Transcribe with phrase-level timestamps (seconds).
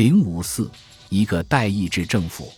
[0.00, 0.70] 零五四，
[1.10, 2.50] 一个代议制政府。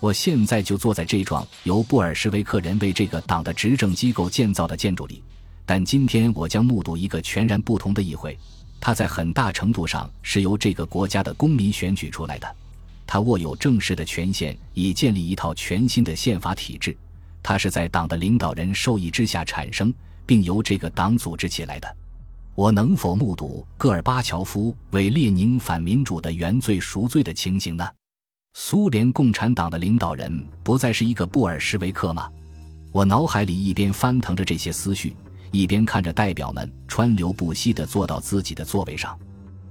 [0.00, 5.24] 我现在就坐在这幢由布尔什维克人为这个党的执政机构建造的建筑里，
[5.64, 8.38] 但今天我将目睹一个全然不同的议会。
[8.82, 12.56] 它在很大程度上是由这个国家的公民选举出来的。
[13.06, 16.94] 它握有正式的权限，以建立一套全新的宪法体制。
[17.42, 19.90] 它是在党的领导人授意之下产生，
[20.26, 21.96] 并由这个党组织起来的。
[22.56, 27.84] 我能否目睹戈尔巴乔夫为列宁反民主的原罪赎罪的情形呢？
[28.52, 32.30] 苏联共产党的领导人不再是一个布尔什维克吗？
[32.92, 35.16] 我脑海里一边翻腾着这些思绪，
[35.50, 39.18] 一边看着代表们川流不息地坐到自己的座位上。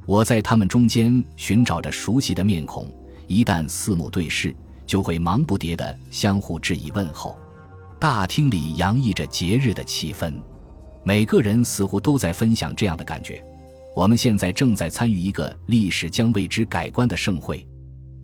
[0.05, 2.93] 我在他们中间寻找着熟悉的面孔，
[3.27, 4.53] 一旦四目对视，
[4.85, 7.39] 就会忙不迭地相互致以问候。
[7.97, 10.33] 大厅里洋溢着节日的气氛，
[11.05, 13.43] 每个人似乎都在分享这样的感觉。
[13.95, 17.67] 我们现在正在参与一个历史将为之改观的盛会。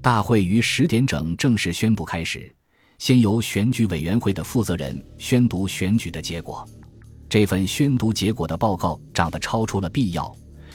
[0.01, 2.49] 大会于十点整正式宣布开始，
[2.98, 6.65] 先由选举委员会的负责人宣读选举的结果。
[7.27, 10.34] 这份宣读结果的报告长得超出了必要，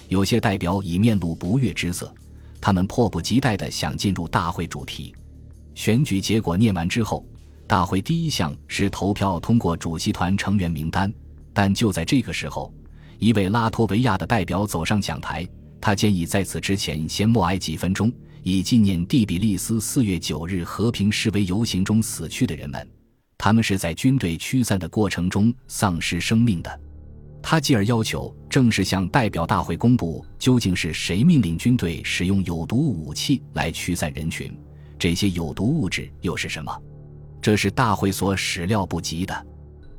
[0.08, 2.14] 有些代表已面露不悦之色，
[2.60, 5.14] 他们迫不及待地想进入大会主题。
[5.74, 7.26] 选举结果念完之后，
[7.66, 11.12] 大会第一项是投票通过主席团成员名单。
[11.54, 12.74] 但就在这个时候，
[13.18, 15.48] 一位拉脱维亚的代表走上讲台，
[15.80, 18.12] 他建议在此之前先默哀几分钟。
[18.42, 22.86] 以纪念蒂比利斯四月九日和平示威游行中死去的人们，
[23.38, 26.80] 他们是在军队驱散的过程中丧失生命的。
[27.40, 34.54] 他继而要求正式向代表大会公布，究竟是谁命令军队使用有毒武器来驱散人群？
[34.98, 36.82] 这些有毒物质又是什么？
[37.40, 39.46] 这是大会所始料不及的。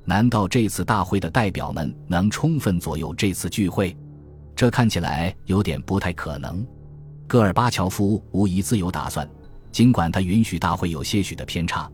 [0.06, 3.96] 难道这次大会的代表们能充分左右这次聚会？
[4.56, 6.66] 这看起来有点不太可能。
[7.28, 9.28] 戈尔巴乔夫无疑自有打算，
[9.72, 11.90] 尽管他允许大会有些许的偏差，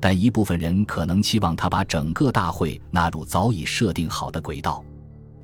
[0.00, 4.84] 但一部分人可能期望他把整个大会纳入早已设定好的轨道。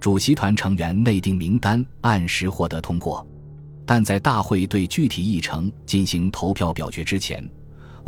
[0.01, 3.25] 主席团成员内定名单按时获得通过，
[3.87, 7.49] 但在大会对具体议程进行投票表决之前，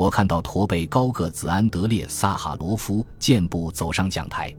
[0.00, 4.50] 我看到驼背高个子安德烈·萨哈罗夫健步走上讲台，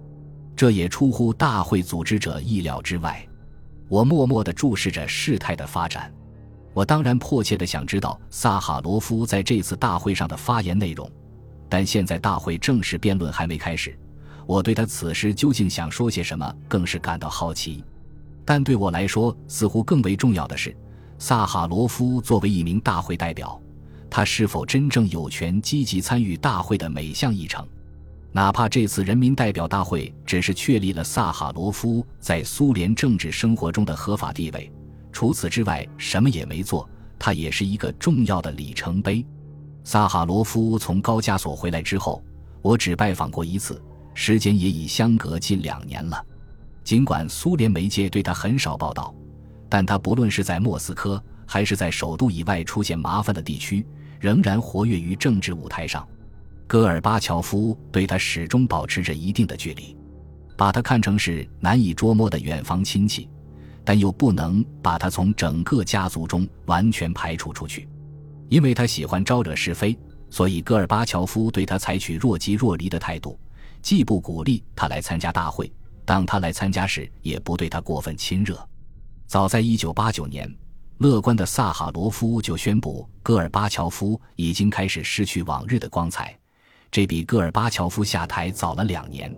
[0.56, 3.28] 这也出乎大会组织者意料之外。
[3.90, 6.14] 我默默地注视着事态的发展。
[6.76, 11.10] 我当然迫切地想知道萨哈罗夫在这次大会上的发言内容，
[11.68, 13.98] 但现在大会正式辩论还没开始，
[14.46, 17.84] 我对他此时究竟想说些什么更是感到好奇。
[18.46, 20.78] 但对我来说，似乎更为重要的是，
[21.18, 23.60] 萨哈罗夫作为一名大会代表，
[24.12, 27.66] 他是否真正有权积极参与大会的每项议程？
[28.34, 34.70] 哪怕这次人民代表大会只是确立了萨哈罗夫在苏联政治生活中的合法地位。
[35.14, 36.88] 除此之外，什么也没做。
[37.18, 39.26] 他也是一个重要的里程碑。
[39.84, 42.22] 萨哈罗夫从高加索回来之后，
[42.62, 43.82] 我只拜访过一次，
[44.14, 46.26] 时间也已相隔近两年了。
[46.84, 49.14] 尽管苏联媒介对他很少报道，
[49.70, 53.86] 但他不论是在莫斯科，还是在首都以外出现麻烦的地区，
[54.22, 56.08] 仍然活跃于政治舞台上。
[56.68, 59.98] 戈尔巴乔夫对他始终保持着一定的距离，
[60.56, 63.28] 把他看成是难以捉摸的远房亲戚。
[63.84, 67.90] 但又不能把他从整个家族中完全排除出去，
[68.48, 69.98] 因为他喜欢招惹是非，
[70.30, 73.40] 所以戈尔巴乔夫对他采取若即若离的态度，
[73.82, 75.74] 既不鼓励他来参加大会，
[76.06, 78.56] 当他来参加时也不对他过分亲热。
[79.26, 80.56] 早在1989年，
[81.02, 86.38] 乐观的萨哈罗夫就宣布戈尔巴乔夫已经开始失去往日的光彩，
[86.92, 89.36] 这比戈尔巴乔夫下台早了两年。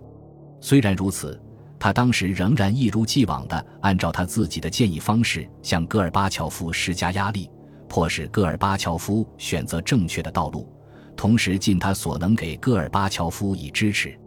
[0.60, 1.40] 虽然如此。
[1.76, 7.50] 他当时仍然一如既往地按照他自己的建议方式向戈尔巴乔夫施加压力，
[7.88, 10.66] 迫使戈尔巴乔夫选择正确的道路，
[11.14, 14.18] 同时尽他所能给戈尔巴乔夫以支持。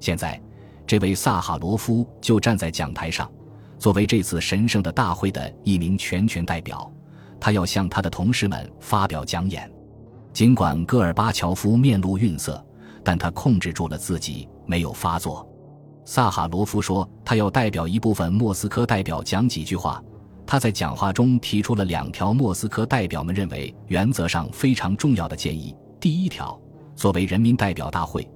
[0.00, 0.40] 现在，
[0.84, 3.30] 这位萨哈罗夫就站在讲台上，
[3.78, 6.90] 作为这次神圣的大会的一名全权代表，
[7.38, 9.70] 他要向他的同事们发表讲演。
[10.32, 12.62] 尽管戈尔巴乔夫面露愠色，
[13.02, 15.46] 但他控制住了自己，没有发作。
[16.04, 20.02] 萨哈罗夫说：“他要代表一部分莫斯科代表讲几句话。
[20.46, 25.74] 他在讲话中提出了两条莫斯科代表们认为原则上非常重要的建议。
[25.98, 26.56] 第一条，
[26.94, 28.30] 作为人民代表大会，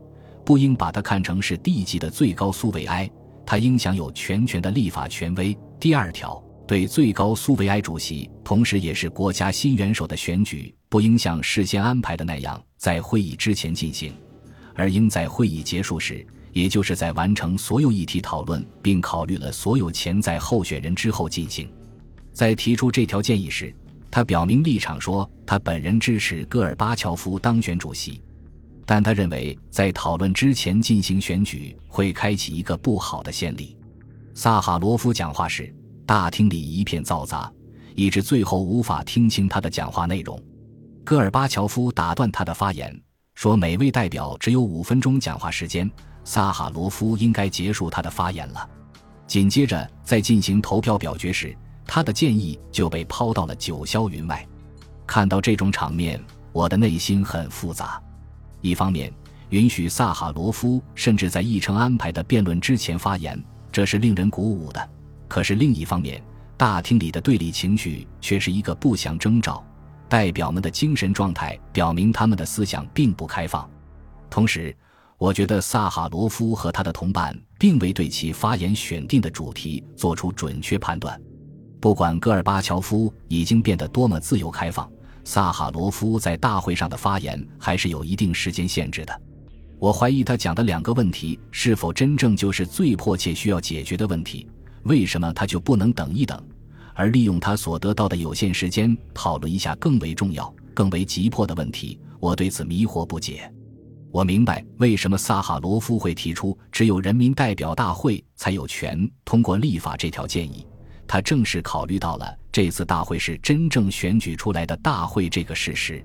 [0.45, 3.09] 不应把它看成是地级的最高苏维埃，
[3.51, 5.59] 他应享有全权的立法权威。
[5.81, 14.15] 第二条，对最高苏维埃主席，同时也是国家新元首的选举，不应像事先安排的那样在会议之前进行，
[14.77, 21.69] 而应在会议结束时。”也就是在完成所有议题讨论并考虑了所有潜在候选人之后进行。
[22.33, 23.75] 在提出这条建议时，
[24.13, 28.23] 他表明立场说，他本人支持戈尔巴乔夫当选主席，
[28.91, 33.79] 但他认为在讨论之前进行选举会开启一个不好的先例。
[34.35, 35.73] 萨哈罗夫讲话时，
[36.05, 37.49] 大厅里一片嘈杂，
[37.95, 40.37] 以致最后无法听清他的讲话内容。
[41.05, 43.01] 戈尔巴乔夫打断他的发言，
[43.37, 45.89] 说：“每位代表只有五分钟讲话时间，
[46.25, 48.69] 萨哈罗夫应该结束他的发言了。”
[49.25, 51.57] 紧接着，在进行投票表决时。
[51.87, 54.45] 他的建议就被抛到了九霄云外。
[55.07, 56.21] 看到这种场面，
[56.53, 58.03] 我的内心很复杂。
[58.61, 59.13] 一方面，
[59.51, 63.43] 允许萨哈罗夫甚至在议程安排的辩论之前发言，
[63.73, 64.81] 这是令人鼓舞的；
[65.29, 66.23] 可是另一方面，
[66.57, 69.65] 大厅里的对立情绪却是一个不祥征兆。
[70.09, 73.71] 代表们的精神状态表明他们的思想并不开放。
[74.29, 74.77] 同时，
[75.19, 81.21] 我觉得萨哈罗夫和他的同伴并未对其发言选定的主题做出准确判断。
[81.81, 84.91] 不管戈尔巴乔夫已经变得多么自由开放，
[85.25, 89.23] 萨哈罗夫在大会上的发言还是有一定时间限制的。
[89.79, 94.47] 我怀疑他讲的两个问题是否真正就是最迫切需要解决的问题？
[94.83, 96.43] 为什么他就不能等一等，
[96.95, 101.99] 而利用他所得到的有限时间讨论一下更为重要、更为急迫的问题？
[102.19, 103.51] 我对此迷惑不解。
[104.11, 110.67] 我明白为什么萨哈罗夫会提出只有人民代表大会才有权通过立法这条建议。
[111.07, 116.05] 他正是考虑到了这次大会是真正选举出来的大会这个事实，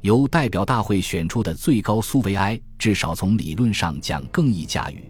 [0.00, 5.04] 由代表大会选出的最高苏维埃，至少从理论上讲更易驾驭，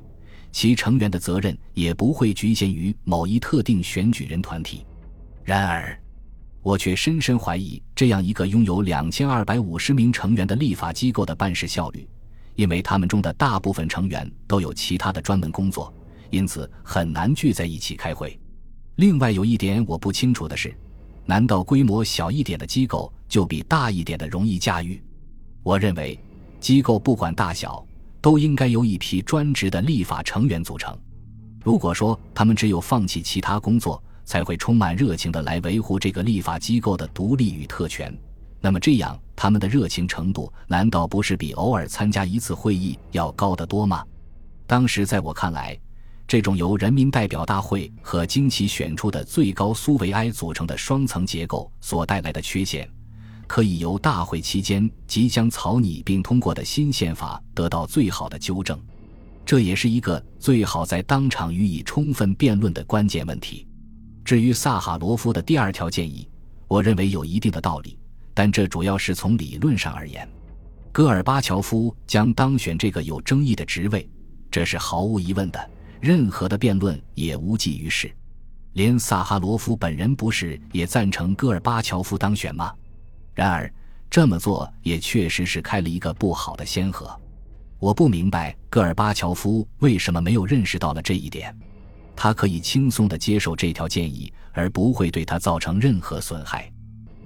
[0.50, 4.84] 其成员的责任也不会局限于某一特定选举人团体。
[5.44, 5.96] 然而，
[6.60, 12.08] 我却深深怀疑这样一个拥有两千二百五十名成员的立法机构的办事效率，
[12.56, 15.94] 因为他们中的大部分成员都有其他的专门工作，
[16.30, 18.36] 因此很难聚在一起开会。
[18.96, 20.72] 另外有一点我不清楚的是，
[21.26, 25.02] 难道规模小一点的机构就比大一点的容易驾驭？
[25.64, 26.16] 我认为，
[26.60, 27.84] 机构不管大小，
[28.20, 30.96] 都应该由一批专职的立法成员组成。
[31.64, 38.16] 如果说他们只有放弃其他工作，才会充满热情的来维护这个立法机构的独立与特权，
[38.60, 44.04] 那么这样他们的热情程度难道不是比偶尔参加一次会议要高得多吗？
[44.68, 45.76] 当时在我看来。
[46.26, 52.88] 这种由人民代表大会和经其选出的最高苏维埃组成的双层结构所带来的缺陷，
[53.46, 58.80] 可以由大会期间即将草拟并通过的新宪法得到最好的纠正。
[59.44, 63.66] 这也是一个最好在当场予以充分辩论的关键问题。
[64.24, 66.26] 至于萨哈罗夫的第二条建议，
[66.66, 67.98] 我认为有一定的道理，
[68.32, 70.26] 但这主要是从理论上而言。
[70.90, 74.08] 戈尔巴乔夫将当选这个有争议的职位，
[74.50, 75.70] 这是毫无疑问的。
[76.04, 78.14] 任何的辩论也无济于事，
[78.74, 82.74] 连萨哈罗夫本人不是也赞成戈尔巴乔夫当选吗？
[83.32, 83.72] 然而
[84.10, 87.18] 这么做也确实是开了一个不好的先河。
[87.78, 91.56] 我不明白戈尔巴乔夫为什么没有认识到了这一点。
[92.14, 96.70] 他可以轻松地接受这条建议，而不会对他造成任何损害。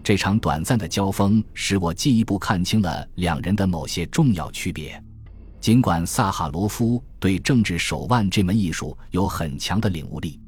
[0.04, 5.02] 这场短暂的交锋使我进一步看清了两人的某些重要区别。
[5.68, 10.40] 尽管萨哈罗夫对政治手腕这门艺术有很强的领悟力，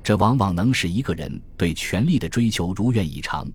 [0.00, 3.50] 这往往能使一个人对权力的追求如愿以偿，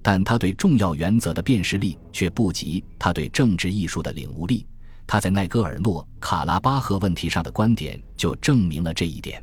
[0.00, 4.64] 但他对重要原则的辨识力却不及他对政治艺术的领悟力。
[5.08, 9.42] 他在奈戈尔诺卡拉巴赫问题上的观点就证明了这一点。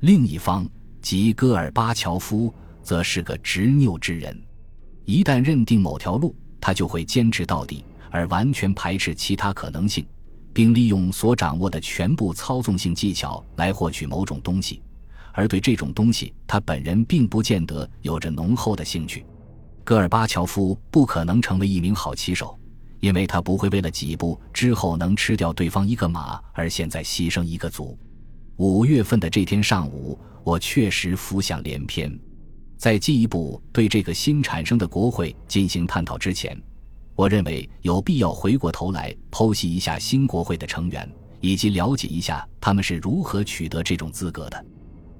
[0.00, 0.68] 另一方，
[1.00, 4.36] 即戈尔巴乔夫，则是个执拗之人，
[5.04, 10.04] 一旦认定某条路，他就会坚持到底，而完全排斥其他可能性。
[10.56, 14.80] 并利用所掌握的全部操纵性技巧来获取某种东西，
[15.34, 19.26] 而对这种东西，他本人并不见得有着浓厚的兴趣。
[19.84, 22.58] 戈尔巴乔夫不可能成为一名好棋手，
[23.00, 27.94] 因为他不会为了几步之后能吃掉对方一个马而现在牺牲一个卒。
[28.56, 32.18] 五月份的这天上午，我确实浮想联翩。
[32.78, 36.58] 在进一步对这个新产生的国会进行探讨之前。
[37.16, 44.64] 我认为有必要回过头来剖析一下新国会的成员，以及了解一下他们是如何取得这种资格的。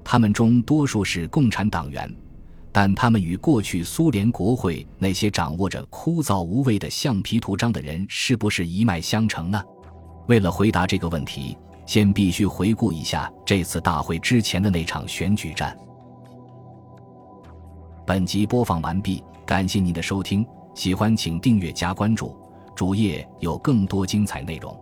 [0.03, 2.09] 他们中多数是共产党员，
[2.71, 9.61] 但他们与过去苏联国会那些掌握着枯燥无味的橡皮图章的人是不是一脉相承呢？
[10.27, 15.75] 为了回答这个问题，先必须回顾一下这次大会之前的那场选举战。
[18.05, 20.45] 本集播放完毕，感谢您的收听。
[20.77, 22.37] 喜欢请订阅加关注，
[22.75, 24.79] 主页有更多精彩内容。